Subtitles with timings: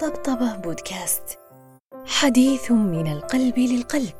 [0.00, 1.38] طبطبة بودكاست.
[2.06, 4.14] حديث من القلب للقلب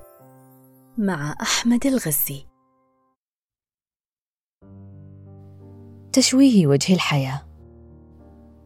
[0.98, 2.46] مع أحمد الغزي.
[6.12, 7.43] تشويه وجه الحياة.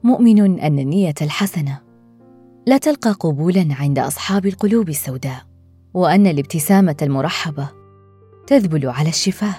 [0.03, 1.81] مؤمن أن النية الحسنة
[2.67, 5.43] لا تلقى قبولا عند أصحاب القلوب السوداء
[5.95, 7.69] وأن الابتسامة المرحبة
[8.47, 9.55] تذبل على الشفاه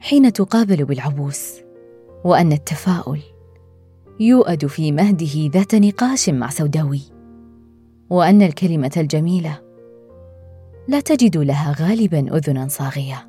[0.00, 1.54] حين تقابل بالعبوس
[2.24, 3.33] وأن التفاؤل
[4.20, 7.00] يؤد في مهده ذات نقاش مع سوداوي.
[8.10, 9.60] وأن الكلمة الجميلة
[10.88, 13.28] لا تجد لها غالبا اذنا صاغية.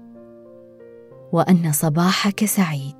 [1.32, 2.96] وأن صباحك سعيد.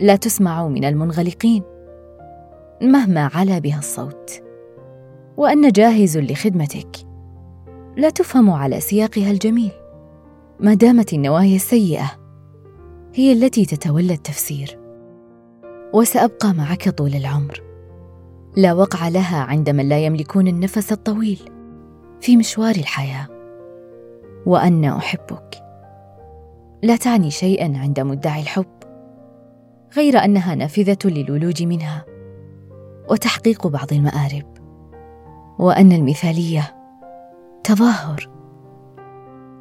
[0.00, 1.62] لا تسمع من المنغلقين
[2.82, 4.42] مهما علا بها الصوت.
[5.36, 6.96] وأن جاهز لخدمتك.
[7.96, 9.72] لا تفهم على سياقها الجميل.
[10.60, 12.10] ما دامت النوايا السيئة
[13.14, 14.83] هي التي تتولى التفسير.
[15.94, 17.62] وسأبقى معك طول العمر.
[18.56, 21.40] لا وقع لها عند من لا يملكون النفس الطويل
[22.20, 23.26] في مشوار الحياة.
[24.46, 25.62] وان أحبك.
[26.82, 28.66] لا تعني شيئا عند مدعي الحب
[29.96, 32.04] غير أنها نافذة للولوج منها
[33.10, 34.46] وتحقيق بعض المآرب.
[35.58, 36.74] وأن المثالية
[37.64, 38.30] تظاهر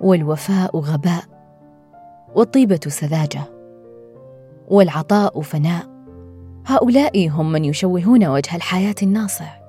[0.01, 1.23] والوفاء غباء
[2.35, 3.41] والطيبة سذاجة
[4.67, 5.92] والعطاء فناء.
[6.65, 9.63] هؤلاء هم من يشوهون وجه الحياة الناصع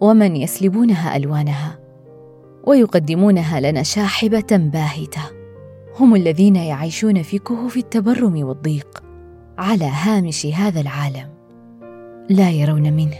[0.00, 1.78] ومن يسلبونها ألوانها
[2.64, 5.22] ويقدمونها لنا شاحبة باهتة
[5.98, 9.02] هم الذين يعيشون في كهوف التبرم والضيق
[9.58, 11.28] على هامش هذا العالم
[12.30, 13.18] لا يرون منه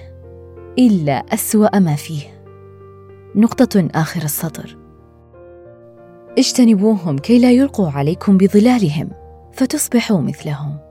[0.78, 2.22] إلا أسوأ ما فيه.
[3.36, 4.76] نقطة آخر السطر.
[6.38, 9.10] اجتنبوهم كي لا يلقوا عليكم بظلالهم
[9.52, 10.89] فتصبحوا مثلهم.